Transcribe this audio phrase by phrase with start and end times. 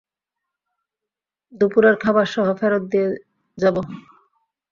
[1.53, 3.07] দুপুরের খাবারসহ ফেরত দিয়ে
[3.57, 3.75] যাব।